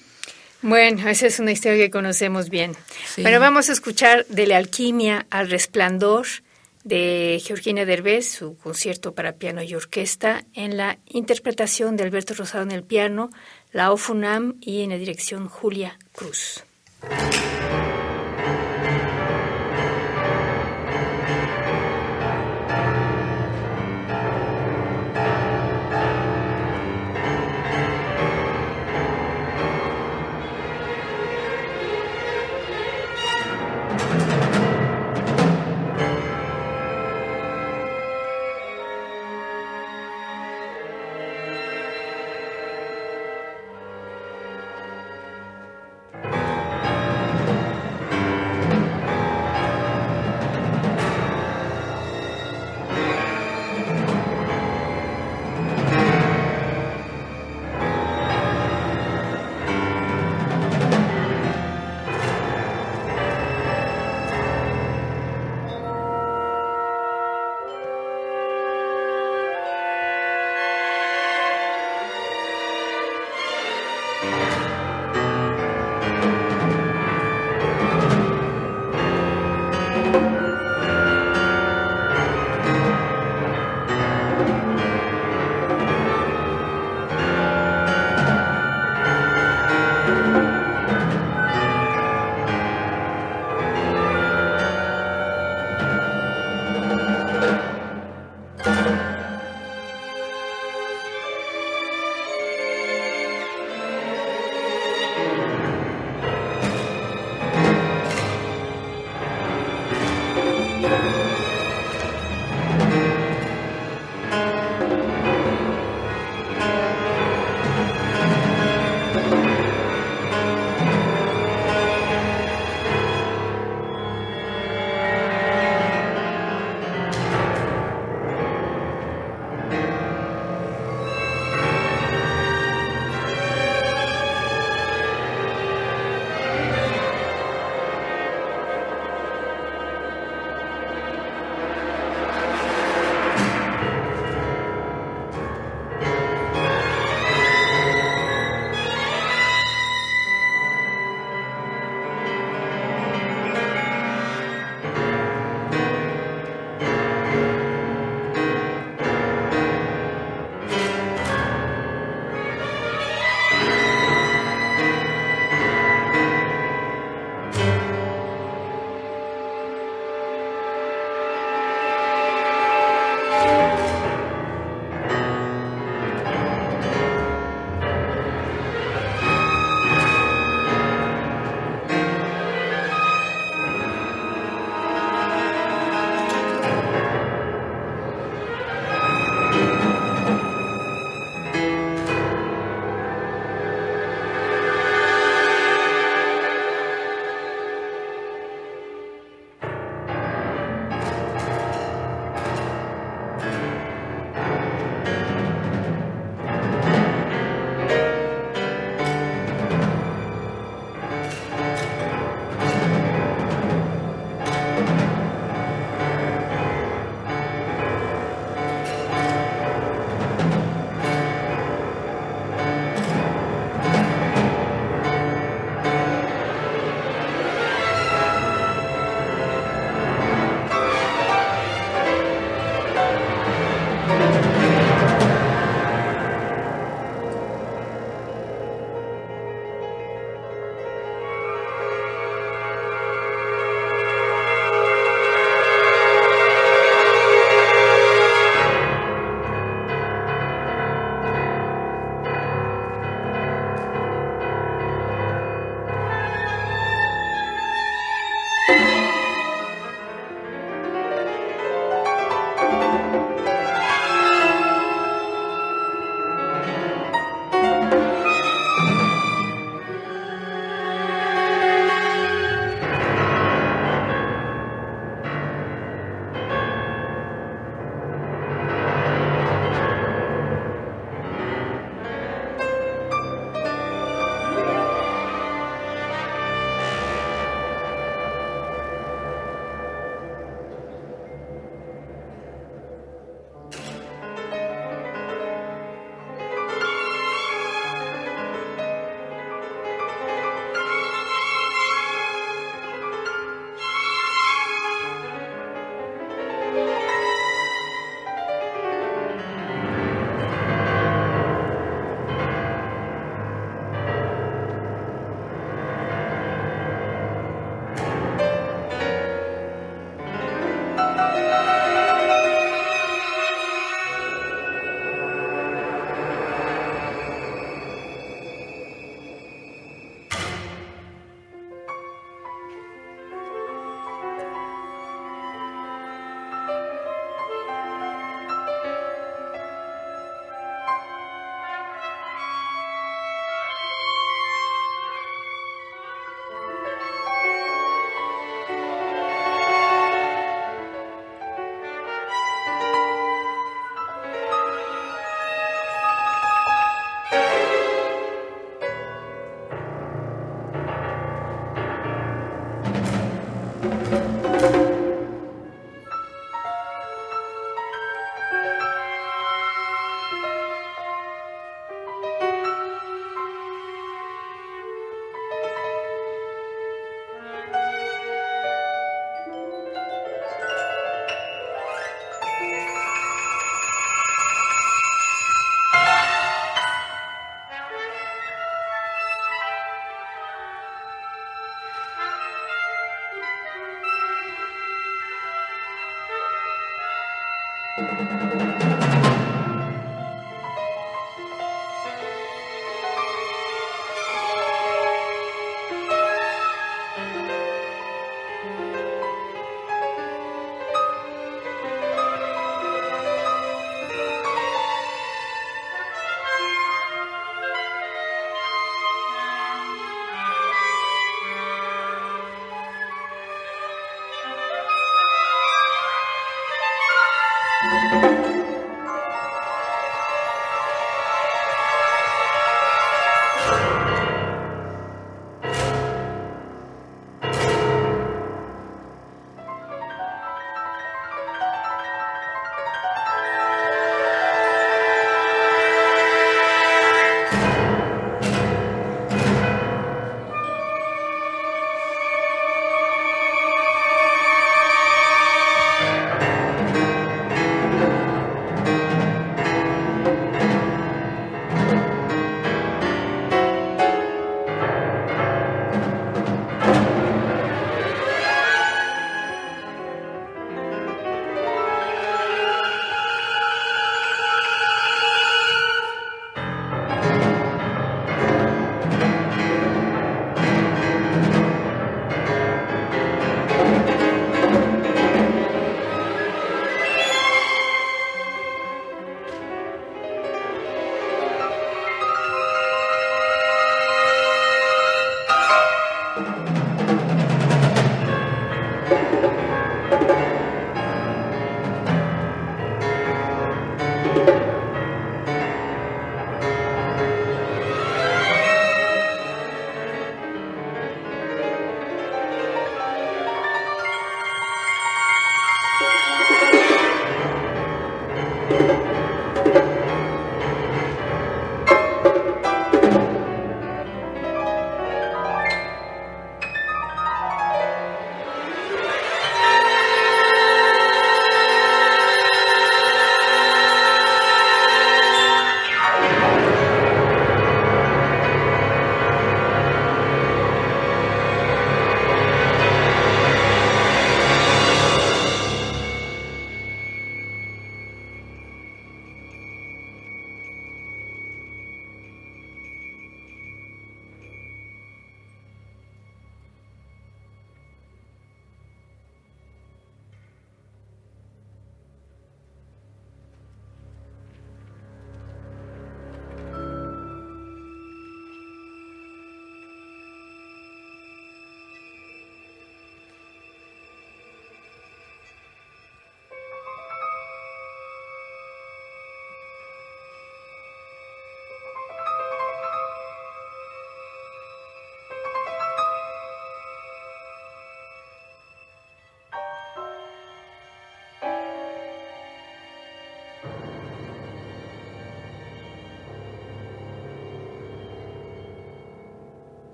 Bueno, 0.64 1.08
esa 1.08 1.26
es 1.26 1.40
una 1.40 1.50
historia 1.50 1.76
que 1.76 1.90
conocemos 1.90 2.48
bien. 2.48 2.76
Bueno, 3.16 3.40
vamos 3.40 3.68
a 3.68 3.72
escuchar 3.72 4.24
de 4.28 4.46
la 4.46 4.58
alquimia 4.58 5.26
al 5.28 5.50
resplandor 5.50 6.24
de 6.84 7.42
Georgina 7.44 7.84
Derbez, 7.84 8.28
su 8.32 8.56
concierto 8.56 9.12
para 9.12 9.32
piano 9.32 9.62
y 9.62 9.74
orquesta, 9.74 10.44
en 10.54 10.76
la 10.76 10.98
interpretación 11.06 11.96
de 11.96 12.04
Alberto 12.04 12.34
Rosado 12.34 12.62
en 12.62 12.70
el 12.70 12.84
piano, 12.84 13.30
la 13.72 13.92
OFUNAM 13.92 14.54
y 14.60 14.82
en 14.82 14.90
la 14.90 14.98
dirección 14.98 15.48
Julia 15.48 15.98
Cruz. 16.12 16.62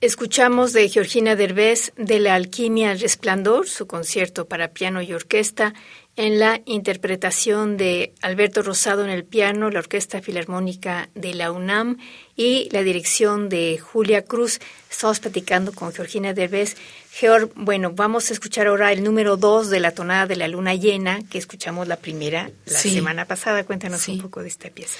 Escuchamos 0.00 0.72
de 0.72 0.88
Georgina 0.88 1.36
Derbez 1.36 1.92
de 1.98 2.20
La 2.20 2.34
Alquimia 2.34 2.90
al 2.90 3.00
Resplandor, 3.00 3.68
su 3.68 3.86
concierto 3.86 4.46
para 4.46 4.68
piano 4.68 5.02
y 5.02 5.12
orquesta, 5.12 5.74
en 6.16 6.38
la 6.38 6.62
interpretación 6.64 7.76
de 7.76 8.14
Alberto 8.22 8.62
Rosado 8.62 9.04
en 9.04 9.10
el 9.10 9.24
piano, 9.24 9.68
la 9.68 9.80
Orquesta 9.80 10.22
Filarmónica 10.22 11.10
de 11.14 11.34
la 11.34 11.52
UNAM 11.52 11.98
y 12.34 12.70
la 12.72 12.82
dirección 12.82 13.50
de 13.50 13.78
Julia 13.78 14.24
Cruz. 14.24 14.60
Estamos 14.90 15.20
platicando 15.20 15.72
con 15.72 15.92
Georgina 15.92 16.32
Derbez. 16.32 16.76
Georg, 17.12 17.50
bueno, 17.54 17.92
vamos 17.92 18.30
a 18.30 18.32
escuchar 18.32 18.68
ahora 18.68 18.92
el 18.92 19.04
número 19.04 19.36
dos 19.36 19.68
de 19.68 19.80
la 19.80 19.90
tonada 19.90 20.26
de 20.26 20.36
la 20.36 20.48
luna 20.48 20.74
llena, 20.74 21.20
que 21.28 21.36
escuchamos 21.36 21.88
la 21.88 21.96
primera 21.96 22.50
la 22.64 22.78
semana 22.78 23.26
pasada. 23.26 23.64
Cuéntanos 23.64 24.08
un 24.08 24.22
poco 24.22 24.42
de 24.42 24.48
esta 24.48 24.70
pieza. 24.70 24.96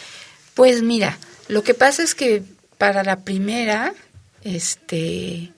Pues 0.53 0.83
mira, 0.83 1.17
lo 1.49 1.63
que 1.63 1.73
pasa 1.73 2.03
es 2.03 2.15
que 2.15 2.43
para 2.77 3.03
la 3.03 3.21
primera 3.21 3.95
este, 4.43 5.53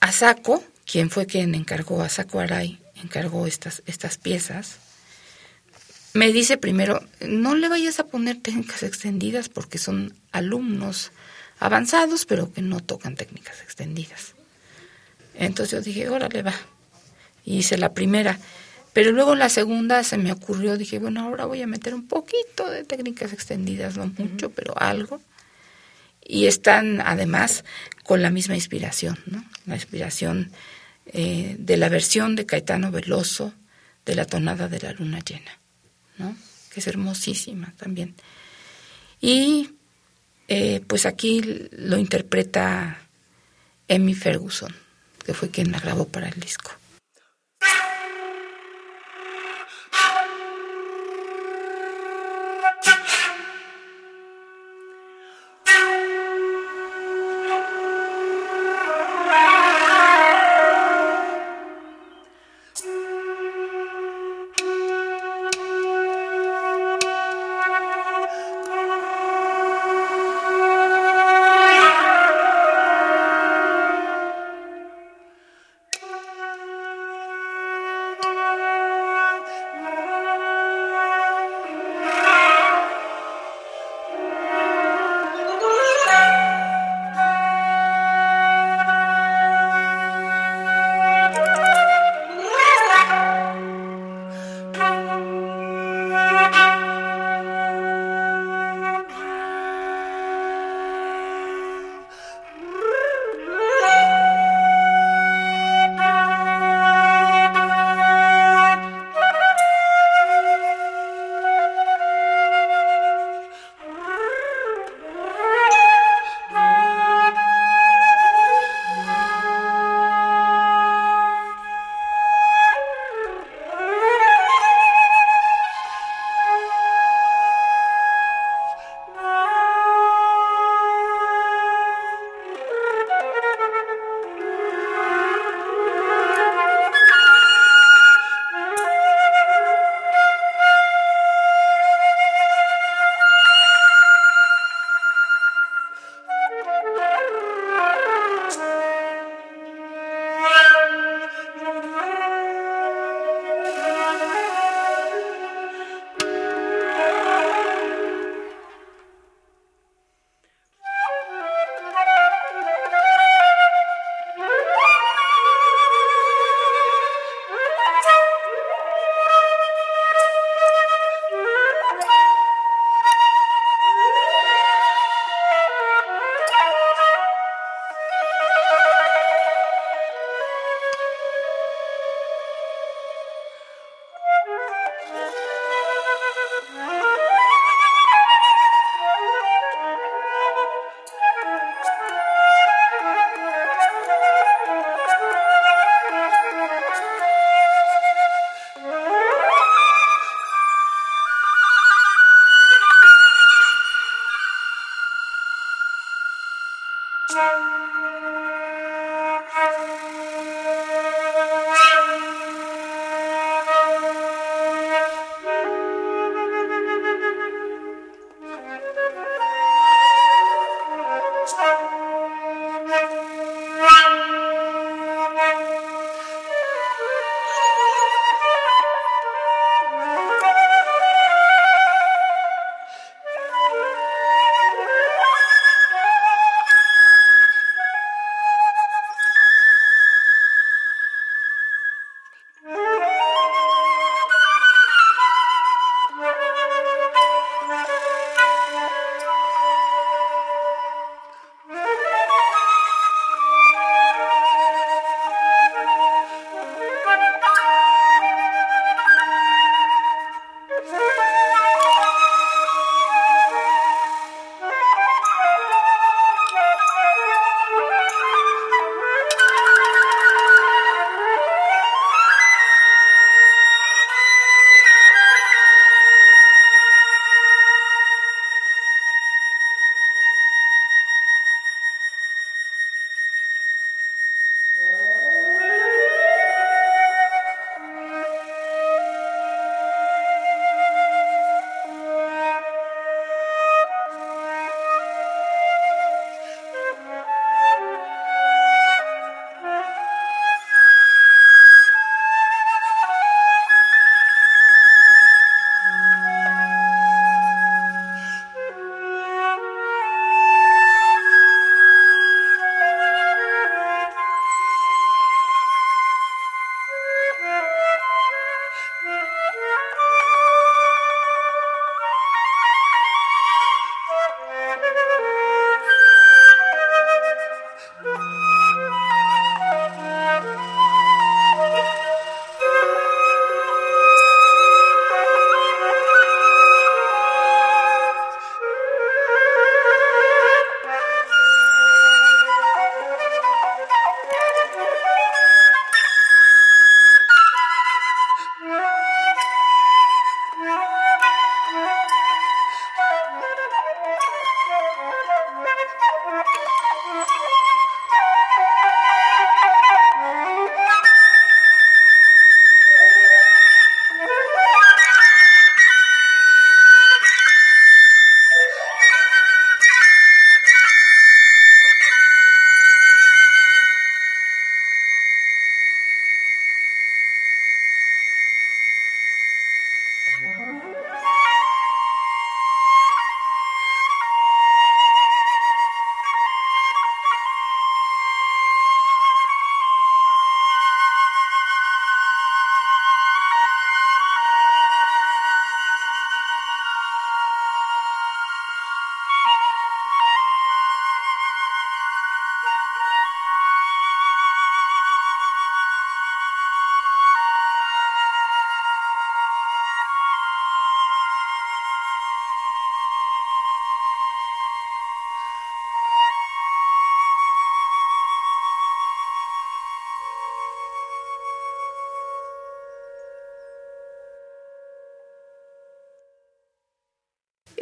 Asako, 0.00 0.62
quien 0.86 1.10
fue 1.10 1.26
quien 1.26 1.54
encargó, 1.54 2.02
Asako 2.02 2.40
Arai, 2.40 2.78
encargó 3.02 3.46
estas, 3.46 3.82
estas 3.86 4.18
piezas, 4.18 4.78
me 6.12 6.32
dice 6.32 6.56
primero, 6.56 7.02
no 7.20 7.56
le 7.56 7.68
vayas 7.68 7.98
a 7.98 8.06
poner 8.06 8.40
técnicas 8.40 8.84
extendidas 8.84 9.48
porque 9.48 9.78
son 9.78 10.14
alumnos 10.30 11.10
avanzados, 11.58 12.24
pero 12.24 12.52
que 12.52 12.62
no 12.62 12.80
tocan 12.80 13.16
técnicas 13.16 13.60
extendidas. 13.62 14.34
Entonces 15.34 15.72
yo 15.72 15.80
dije, 15.80 16.08
órale, 16.08 16.42
va. 16.42 16.54
Y 17.44 17.58
hice 17.58 17.78
la 17.78 17.94
primera. 17.94 18.38
Pero 18.92 19.10
luego 19.10 19.34
la 19.34 19.48
segunda 19.48 20.04
se 20.04 20.16
me 20.16 20.30
ocurrió, 20.30 20.76
dije, 20.76 21.00
bueno, 21.00 21.22
ahora 21.22 21.46
voy 21.46 21.62
a 21.62 21.66
meter 21.66 21.94
un 21.94 22.06
poquito 22.06 22.70
de 22.70 22.84
técnicas 22.84 23.32
extendidas, 23.32 23.96
no 23.96 24.06
mucho, 24.06 24.50
pero 24.50 24.78
algo 24.78 25.20
y 26.24 26.46
están 26.46 27.00
además 27.00 27.64
con 28.02 28.22
la 28.22 28.30
misma 28.30 28.54
inspiración, 28.54 29.18
¿no? 29.26 29.44
La 29.66 29.74
inspiración 29.74 30.50
eh, 31.06 31.56
de 31.58 31.76
la 31.76 31.88
versión 31.88 32.34
de 32.36 32.46
Caetano 32.46 32.90
Veloso 32.90 33.52
de 34.04 34.14
la 34.14 34.24
tonada 34.24 34.68
de 34.68 34.80
la 34.80 34.92
luna 34.92 35.20
llena, 35.20 35.58
¿no? 36.18 36.36
Que 36.72 36.80
es 36.80 36.86
hermosísima 36.86 37.72
también. 37.76 38.14
Y 39.20 39.70
eh, 40.48 40.82
pues 40.86 41.06
aquí 41.06 41.68
lo 41.72 41.96
interpreta 41.96 42.98
Emmy 43.88 44.14
Ferguson, 44.14 44.74
que 45.24 45.34
fue 45.34 45.50
quien 45.50 45.72
la 45.72 45.80
grabó 45.80 46.06
para 46.08 46.28
el 46.28 46.38
disco. 46.40 46.72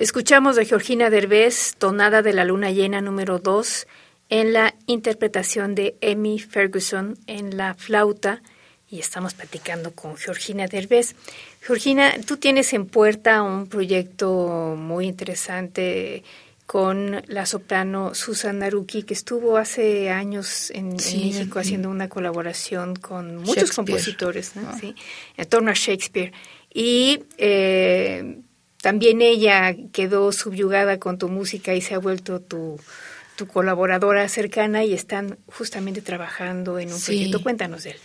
Escuchamos 0.03 0.57
de 0.57 0.65
Georgina 0.65 1.11
Derbez, 1.11 1.77
Tonada 1.79 2.23
de 2.23 2.33
la 2.33 2.45
Luna 2.45 2.73
Llena 2.73 3.01
número 3.01 3.39
2, 3.39 3.87
en 4.31 4.53
la 4.53 4.75
interpretación 4.87 5.77
de 5.77 5.95
Emmy 6.01 6.41
Ferguson 6.41 7.17
en 7.29 7.57
la 7.57 7.75
flauta, 7.75 8.43
y 8.91 8.99
estamos 8.99 9.35
platicando 9.35 9.93
con 9.93 10.17
Georgina 10.17 10.67
Derbez. 10.67 11.15
Georgina, 11.61 12.15
tú 12.27 12.37
tienes 12.37 12.73
en 12.73 12.87
puerta 12.87 13.43
un 13.43 13.69
proyecto 13.69 14.75
muy 14.77 15.07
interesante 15.07 16.25
con 16.67 17.23
la 17.29 17.47
soprano 17.47 18.13
Susan 18.13 18.59
Naruki, 18.59 19.05
que 19.05 19.15
estuvo 19.15 19.57
hace 19.57 20.11
años 20.11 20.73
en, 20.73 20.95
México 20.97 21.61
haciendo 21.61 21.89
una 21.89 22.09
colaboración 22.09 22.97
con 22.97 23.37
muchos 23.37 23.71
compositores, 23.71 24.57
¿no? 24.57 24.69
Ah. 24.69 24.77
¿Sí? 24.81 24.97
en 25.37 25.49
torno 25.49 25.71
a 25.71 25.75
Shakespeare. 25.75 26.33
Y 26.75 27.23
eh, 27.39 28.41
también 28.83 29.23
ella 29.23 29.77
quedó 29.93 30.33
subyugada 30.33 30.99
con 30.99 31.17
tu 31.17 31.29
música 31.29 31.73
y 31.73 31.81
se 31.81 31.95
ha 31.95 31.99
vuelto 31.99 32.41
tu, 32.41 32.81
tu 33.37 33.47
colaboradora 33.47 34.29
cercana 34.29 34.85
y 34.85 34.93
están 34.93 35.39
justamente 35.47 36.03
trabajando 36.03 36.81
en 36.81 36.93
un 36.93 37.01
proyecto. 37.01 37.41
Cuéntanos 37.43 37.85
de 37.85 37.93
él. 37.93 37.97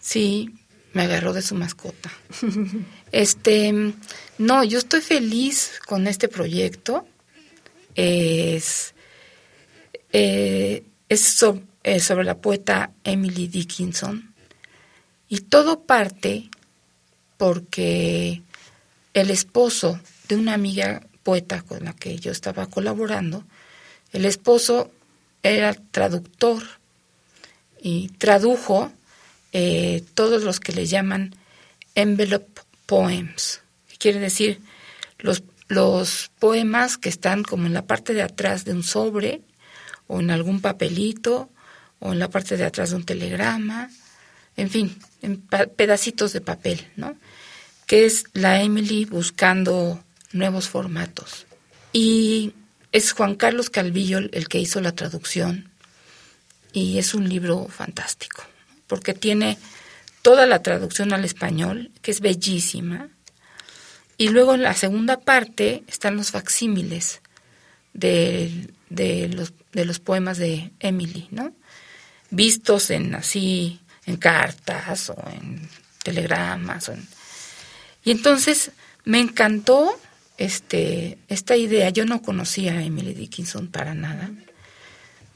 Sí, 0.00 0.50
me 0.94 1.02
agarró 1.02 1.32
de 1.32 1.42
su 1.42 1.54
mascota. 1.54 2.10
este, 3.12 3.94
no, 4.38 4.64
yo 4.64 4.78
estoy 4.78 5.00
feliz 5.00 5.78
con 5.86 6.08
este 6.08 6.26
proyecto. 6.26 7.06
Es, 7.94 8.94
eh, 10.12 10.82
es 11.08 11.44
eh, 11.84 12.00
sobre 12.00 12.24
la 12.24 12.38
poeta 12.38 12.90
Emily 13.04 13.46
Dickinson. 13.46 14.34
Y 15.28 15.42
todo 15.42 15.84
parte 15.84 16.50
porque 17.36 18.42
el 19.14 19.30
esposo 19.30 20.00
de 20.28 20.36
una 20.36 20.54
amiga 20.54 21.02
poeta 21.22 21.62
con 21.62 21.84
la 21.84 21.92
que 21.92 22.18
yo 22.18 22.32
estaba 22.32 22.66
colaborando, 22.66 23.44
el 24.12 24.24
esposo 24.24 24.90
era 25.42 25.74
traductor 25.74 26.62
y 27.80 28.08
tradujo 28.18 28.92
eh, 29.52 30.02
todos 30.14 30.42
los 30.42 30.60
que 30.60 30.72
le 30.72 30.86
llaman 30.86 31.34
envelope 31.94 32.62
poems, 32.86 33.60
que 33.88 33.96
quiere 33.96 34.20
decir 34.20 34.60
los, 35.18 35.42
los 35.68 36.30
poemas 36.38 36.98
que 36.98 37.08
están 37.08 37.42
como 37.42 37.66
en 37.66 37.74
la 37.74 37.86
parte 37.86 38.14
de 38.14 38.22
atrás 38.22 38.64
de 38.64 38.72
un 38.72 38.82
sobre 38.82 39.40
o 40.06 40.20
en 40.20 40.30
algún 40.30 40.60
papelito 40.60 41.50
o 42.00 42.12
en 42.12 42.18
la 42.18 42.28
parte 42.28 42.56
de 42.56 42.64
atrás 42.64 42.90
de 42.90 42.96
un 42.96 43.04
telegrama, 43.04 43.90
en 44.56 44.70
fin, 44.70 44.98
en 45.22 45.40
pedacitos 45.40 46.32
de 46.32 46.40
papel, 46.40 46.86
¿no? 46.96 47.16
Que 47.90 48.06
es 48.06 48.22
la 48.34 48.62
Emily 48.62 49.04
buscando 49.04 50.00
nuevos 50.30 50.68
formatos. 50.68 51.46
Y 51.92 52.54
es 52.92 53.10
Juan 53.10 53.34
Carlos 53.34 53.68
Calvillo 53.68 54.18
el 54.18 54.46
que 54.46 54.60
hizo 54.60 54.80
la 54.80 54.92
traducción 54.92 55.68
y 56.72 56.98
es 56.98 57.14
un 57.14 57.28
libro 57.28 57.66
fantástico 57.66 58.44
porque 58.86 59.12
tiene 59.12 59.58
toda 60.22 60.46
la 60.46 60.62
traducción 60.62 61.12
al 61.12 61.24
español, 61.24 61.90
que 62.00 62.12
es 62.12 62.20
bellísima. 62.20 63.08
Y 64.18 64.28
luego 64.28 64.54
en 64.54 64.62
la 64.62 64.74
segunda 64.74 65.18
parte 65.18 65.82
están 65.86 66.16
los 66.16 66.30
facsímiles 66.30 67.22
de, 67.92 68.68
de, 68.88 69.28
los, 69.28 69.52
de 69.72 69.84
los 69.84 69.98
poemas 69.98 70.38
de 70.38 70.72
Emily, 70.78 71.26
¿no? 71.30 71.54
Vistos 72.30 72.90
en 72.90 73.14
así, 73.14 73.80
en 74.06 74.16
cartas 74.16 75.10
o 75.10 75.16
en 75.32 75.68
telegramas. 76.04 76.90
O 76.90 76.94
Y 78.04 78.10
entonces 78.10 78.72
me 79.04 79.20
encantó 79.20 79.98
este, 80.38 81.18
esta 81.28 81.56
idea. 81.56 81.90
Yo 81.90 82.04
no 82.04 82.22
conocía 82.22 82.72
a 82.72 82.82
Emily 82.82 83.14
Dickinson 83.14 83.68
para 83.68 83.94
nada, 83.94 84.30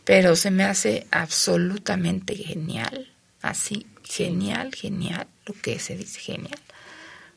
pero 0.04 0.36
se 0.36 0.50
me 0.50 0.64
hace 0.64 1.06
absolutamente 1.10 2.34
genial 2.36 3.14
así, 3.44 3.86
genial, 4.02 4.74
genial, 4.74 5.26
lo 5.46 5.54
que 5.54 5.78
se 5.78 5.96
dice 5.96 6.18
genial, 6.18 6.58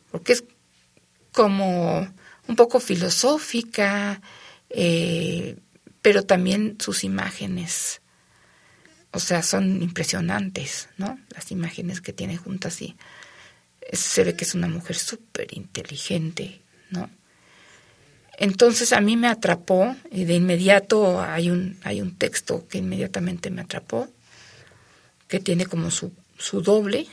porque 0.09 0.33
es 0.33 0.45
como 1.33 2.07
un 2.47 2.55
poco 2.55 2.79
filosófica, 2.79 4.21
eh, 4.69 5.57
pero 6.01 6.23
también 6.23 6.77
sus 6.79 7.03
imágenes, 7.03 8.01
o 9.11 9.19
sea, 9.19 9.43
son 9.43 9.81
impresionantes, 9.81 10.87
¿no? 10.97 11.19
Las 11.35 11.51
imágenes 11.51 11.99
que 11.99 12.13
tiene 12.13 12.37
juntas 12.37 12.81
y 12.81 12.95
se 13.91 14.23
ve 14.23 14.35
que 14.35 14.43
es 14.43 14.55
una 14.55 14.67
mujer 14.67 14.95
súper 14.95 15.47
inteligente, 15.55 16.61
¿no? 16.89 17.09
Entonces 18.37 18.93
a 18.93 19.01
mí 19.01 19.17
me 19.17 19.27
atrapó 19.27 19.95
y 20.11 20.25
de 20.25 20.35
inmediato 20.35 21.21
hay 21.21 21.49
un, 21.49 21.77
hay 21.83 22.01
un 22.01 22.15
texto 22.15 22.67
que 22.67 22.77
inmediatamente 22.77 23.49
me 23.49 23.61
atrapó 23.61 24.07
que 25.27 25.39
tiene 25.39 25.65
como 25.65 25.89
su, 25.91 26.11
su 26.37 26.61
doble. 26.61 27.07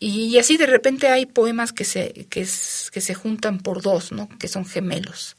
Y, 0.00 0.38
así 0.38 0.56
de 0.56 0.66
repente 0.66 1.08
hay 1.08 1.26
poemas 1.26 1.72
que 1.72 1.84
se, 1.84 2.26
que, 2.30 2.40
que 2.40 3.00
se 3.00 3.14
juntan 3.14 3.60
por 3.60 3.82
dos, 3.82 4.12
¿no? 4.12 4.28
Que 4.38 4.48
son 4.48 4.66
gemelos. 4.66 5.36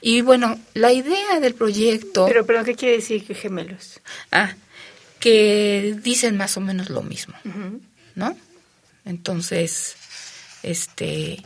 Y 0.00 0.20
bueno, 0.20 0.58
la 0.74 0.92
idea 0.92 1.38
del 1.40 1.54
proyecto... 1.54 2.26
Pero, 2.26 2.44
pero 2.44 2.64
¿qué 2.64 2.74
quiere 2.74 2.96
decir 2.96 3.24
que 3.24 3.34
gemelos? 3.34 4.00
Ah, 4.32 4.54
que 5.20 5.96
dicen 6.02 6.36
más 6.36 6.56
o 6.56 6.60
menos 6.60 6.90
lo 6.90 7.02
mismo, 7.02 7.34
¿no? 8.14 8.36
Entonces, 9.04 9.96
este... 10.62 11.42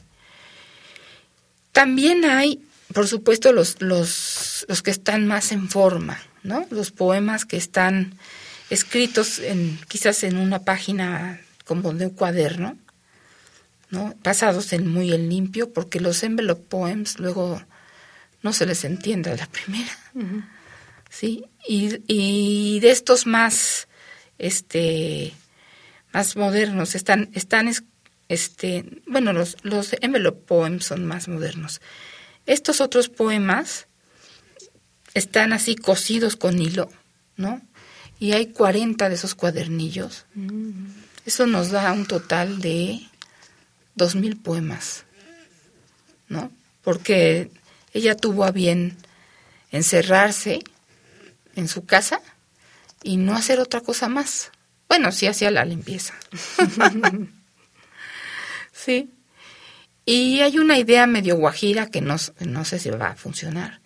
También 1.73 2.25
hay, 2.25 2.65
por 2.93 3.07
supuesto, 3.07 3.53
los, 3.53 3.81
los, 3.81 4.67
los 4.69 4.83
que 4.83 4.91
están 4.91 5.27
más 5.27 5.53
en 5.53 5.69
forma, 5.69 6.21
¿no? 6.43 6.67
Los 6.71 6.91
poemas 6.91 7.45
que 7.45 7.57
están 7.57 8.19
escritos 8.71 9.39
en, 9.39 9.79
quizás 9.89 10.25
en 10.25 10.39
una 10.39 10.61
página 10.61 11.41
como 11.65 11.93
de 11.93 12.07
un 12.07 12.15
cuaderno, 12.15 12.77
¿no? 13.91 14.15
pasados 14.23 14.73
en 14.73 14.89
muy 14.89 15.13
en 15.13 15.29
limpio, 15.29 15.73
porque 15.73 16.01
los 16.01 16.23
envelope 16.23 16.65
poems 16.69 17.19
luego 17.19 17.63
no 18.43 18.53
se 18.53 18.67
les 18.67 18.85
entiende 18.85 19.31
a 19.31 19.37
la 19.37 19.47
primera. 19.47 19.97
¿sí? 21.11 21.45
Y, 21.67 22.01
y, 22.07 22.81
de 22.81 22.91
estos 22.91 23.27
más, 23.27 23.89
este, 24.39 25.33
más 26.13 26.37
modernos, 26.37 26.95
están, 26.95 27.31
están 27.35 27.71
este, 28.29 28.85
bueno, 29.07 29.33
los, 29.33 29.57
los 29.63 29.95
envelope 30.01 30.47
poems 30.47 30.87
son 30.87 31.05
más 31.05 31.29
modernos. 31.29 31.81
Estos 32.47 32.81
otros 32.81 33.09
poemas 33.09 33.87
están 35.15 35.53
así 35.53 35.77
cosidos 35.77 36.37
con 36.37 36.61
hilo, 36.61 36.91
¿no? 37.37 37.61
y 38.19 38.33
hay 38.33 38.47
40 38.47 39.09
de 39.09 39.15
esos 39.15 39.35
cuadernillos. 39.35 40.27
Eso 41.25 41.47
nos 41.47 41.71
da 41.71 41.93
un 41.93 42.07
total 42.07 42.61
de 42.61 43.01
2.000 43.97 44.43
poemas, 44.43 45.05
¿no? 46.29 46.51
Porque 46.83 47.51
ella 47.93 48.17
tuvo 48.17 48.45
a 48.45 48.51
bien 48.51 48.97
encerrarse 49.71 50.61
en 51.55 51.69
su 51.69 51.85
casa 51.85 52.21
y 53.03 53.19
no 53.19 53.37
hacer 53.37 53.61
otra 53.61 53.81
cosa 53.83 54.09
más. 54.09 54.51
Bueno, 54.89 55.13
sí 55.13 55.27
hacía 55.27 55.51
la 55.51 55.65
limpieza. 55.65 56.15
sí. 58.73 59.11
Y 60.05 60.41
hay 60.41 60.59
una 60.59 60.79
idea 60.79 61.07
medio 61.07 61.37
guajira 61.37 61.89
que 61.89 62.01
no, 62.01 62.17
no 62.41 62.65
sé 62.65 62.79
si 62.79 62.89
va 62.89 63.09
a 63.09 63.17
funcionar, 63.17 63.81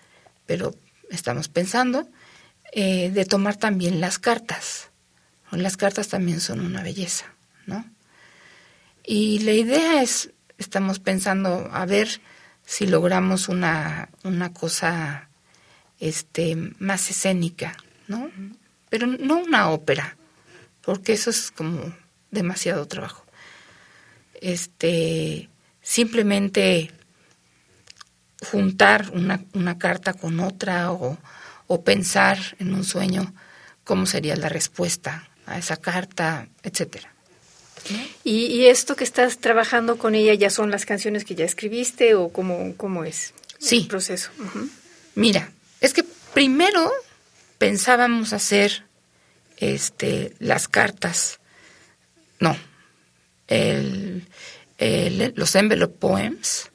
pero 0.47 0.75
estamos 1.11 1.49
pensando 1.49 2.09
eh, 2.73 3.11
de 3.11 3.25
tomar 3.25 3.57
también 3.57 4.01
las 4.01 4.19
cartas. 4.19 4.91
Las 5.51 5.77
cartas 5.77 6.09
también 6.09 6.41
son 6.41 6.61
una 6.61 6.83
belleza, 6.83 7.27
¿no? 7.67 7.85
Y 9.05 9.41
la 9.41 9.53
idea 9.53 10.01
es, 10.01 10.31
estamos 10.57 10.99
pensando 10.99 11.69
a 11.73 11.85
ver 11.85 12.21
si 12.65 12.87
logramos 12.87 13.49
una, 13.49 14.09
una 14.23 14.55
cosa 14.55 15.29
este, 16.01 16.57
más 16.79 17.11
escénica, 17.11 17.77
¿no? 18.09 18.31
Pero 18.89 19.07
no 19.07 19.39
una 19.39 19.71
ópera, 19.71 20.17
porque 20.85 21.13
eso 21.13 21.31
es 21.31 21.51
como 21.51 21.95
demasiado 22.31 22.87
trabajo. 22.87 23.25
Este, 24.41 25.49
simplemente 25.81 26.91
juntar 28.51 29.11
una, 29.13 29.45
una 29.55 29.79
carta 29.79 30.15
con 30.15 30.41
otra 30.41 30.93
o, 30.93 31.17
o 31.67 31.85
pensar 31.85 32.39
en 32.59 32.75
un 32.75 32.85
sueño 32.85 33.33
cómo 33.85 34.07
sería 34.07 34.37
la 34.37 34.49
respuesta 34.49 35.29
a 35.47 35.59
esa 35.59 35.77
carta, 35.77 36.49
etcétera. 36.63 37.13
¿Y, 38.23 38.67
esto 38.67 38.95
que 38.95 39.05
estás 39.05 39.39
trabajando 39.39 39.99
con 39.99 40.15
ella 40.15 40.35
ya 40.35 40.51
son 40.51 40.71
las 40.71 40.87
canciones 40.87 41.25
que 41.25 41.35
ya 41.35 41.45
escribiste 41.45 42.15
o 42.15 42.29
cómo, 42.29 42.75
cómo 42.77 43.05
es 43.05 43.35
el 43.71 43.87
proceso? 43.89 44.31
Mira, 45.15 45.51
es 45.81 45.93
que 45.93 46.05
primero 46.33 46.93
pensábamos 47.59 48.33
hacer 48.33 48.85
este, 49.63 50.35
las 50.41 50.67
cartas, 50.67 51.39
no, 52.41 52.57
el, 53.47 54.27
los 55.37 55.55
envelope 55.55 55.97
poems, 55.99 56.71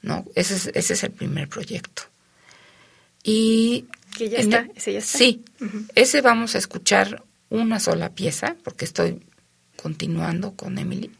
¿no? 0.00 0.24
Ese 0.34 0.54
es, 0.54 0.66
ese 0.74 0.94
es 0.94 1.04
el 1.04 1.10
primer 1.10 1.48
proyecto. 1.48 2.02
Y... 3.22 3.84
Que 4.16 4.30
ya 4.30 4.38
está, 4.38 4.66
ese 4.74 4.94
ya 4.94 4.98
está. 5.00 5.18
Sí, 5.18 5.44
ese 5.94 6.22
vamos 6.22 6.54
a 6.54 6.58
escuchar 6.58 7.22
una 7.50 7.78
sola 7.78 8.08
pieza, 8.14 8.56
porque 8.64 8.86
estoy 8.86 9.20
continuando 9.76 10.54
con 10.54 10.78
Emily, 10.78 11.10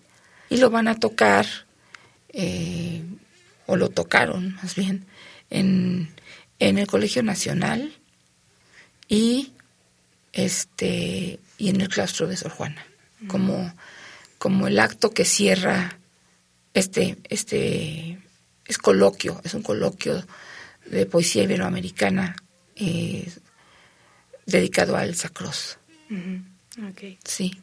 y 0.49 0.57
lo 0.57 0.71
van 0.71 0.89
a 0.89 0.99
tocar, 0.99 1.47
eh, 2.31 3.03
o 3.67 3.77
lo 3.77 3.91
tocaron 3.91 4.55
más 4.55 4.75
bien, 4.75 5.05
en, 5.51 6.09
en 6.59 6.79
el 6.79 6.87
Colegio 6.87 7.23
Nacional 7.23 7.93
y 9.07 9.53
este 10.45 11.41
y 11.59 11.69
en 11.69 11.81
el 11.81 11.89
claustro 11.89 12.27
de 12.27 12.37
Sor 12.37 12.53
Juana, 12.53 12.87
como, 13.27 13.75
como 14.39 14.69
el 14.69 14.79
acto 14.79 15.11
que 15.11 15.25
cierra 15.25 15.99
este, 16.75 17.17
este 17.29 18.19
es 18.67 18.79
coloquio, 18.79 19.41
es 19.45 19.55
un 19.55 19.63
coloquio 19.63 20.25
de 20.87 21.07
poesía 21.07 21.43
iberoamericana 21.43 22.37
eh, 22.77 23.29
dedicado 24.47 24.97
a 24.97 25.05
Elsa 25.05 25.29
Cross. 25.31 25.79
Sí. 27.25 27.61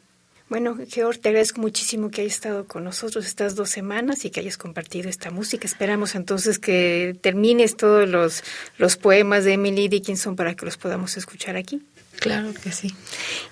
Bueno, 0.48 0.76
Georg, 0.88 1.18
te 1.18 1.30
agradezco 1.30 1.60
muchísimo 1.60 2.10
que 2.10 2.20
hayas 2.20 2.34
estado 2.34 2.66
con 2.66 2.84
nosotros 2.84 3.26
estas 3.26 3.56
dos 3.56 3.70
semanas 3.70 4.24
y 4.24 4.30
que 4.30 4.40
hayas 4.40 4.56
compartido 4.56 5.08
esta 5.08 5.32
música. 5.32 5.66
Esperamos 5.66 6.14
entonces 6.14 6.60
que 6.60 7.16
termines 7.20 7.76
todos 7.76 8.08
los, 8.08 8.44
los 8.78 8.96
poemas 8.96 9.44
de 9.44 9.54
Emily 9.54 9.88
Dickinson 9.88 10.36
para 10.36 10.54
que 10.54 10.64
los 10.64 10.76
podamos 10.76 11.16
escuchar 11.16 11.56
aquí. 11.56 11.82
Claro 12.20 12.52
que 12.54 12.72
sí. 12.72 12.94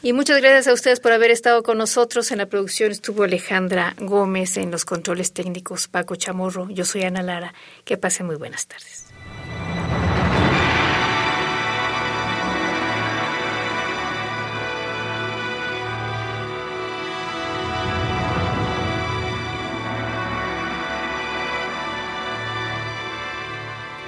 Y 0.02 0.12
muchas 0.12 0.40
gracias 0.40 0.68
a 0.68 0.72
ustedes 0.72 1.00
por 1.00 1.12
haber 1.12 1.30
estado 1.30 1.62
con 1.62 1.78
nosotros. 1.78 2.30
En 2.32 2.38
la 2.38 2.46
producción 2.46 2.90
estuvo 2.90 3.24
Alejandra 3.24 3.94
Gómez, 3.98 4.56
en 4.56 4.70
los 4.70 4.84
controles 4.84 5.32
técnicos 5.32 5.88
Paco 5.88 6.16
Chamorro. 6.16 6.68
Yo 6.70 6.84
soy 6.84 7.02
Ana 7.02 7.22
Lara. 7.22 7.54
Que 7.84 7.96
pasen 7.96 8.26
muy 8.26 8.36
buenas 8.36 8.66
tardes. 8.66 9.04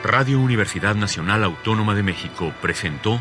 Radio 0.06 0.38
Universidad 0.40 0.94
Nacional 0.94 1.42
Autónoma 1.42 1.96
de 1.96 2.04
México 2.04 2.54
presentó 2.62 3.20